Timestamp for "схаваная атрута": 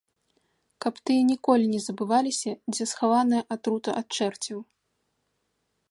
2.93-3.89